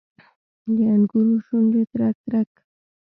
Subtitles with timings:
[0.75, 2.51] د انګورو شونډې ترک، ترک